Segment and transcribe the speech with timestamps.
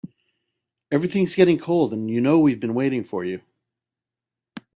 [0.91, 3.39] Everything's getting cold and you know we've been waiting for you.